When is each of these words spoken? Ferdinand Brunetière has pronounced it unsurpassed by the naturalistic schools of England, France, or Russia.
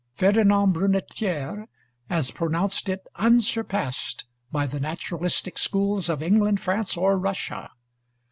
Ferdinand 0.15 0.73
Brunetière 0.73 1.67
has 2.09 2.31
pronounced 2.31 2.89
it 2.89 3.05
unsurpassed 3.17 4.25
by 4.51 4.65
the 4.65 4.79
naturalistic 4.79 5.59
schools 5.59 6.09
of 6.09 6.23
England, 6.23 6.59
France, 6.59 6.97
or 6.97 7.19
Russia. 7.19 7.69